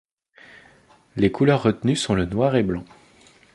[1.15, 2.85] Les couleurs retenues sont le Noir et Blanc.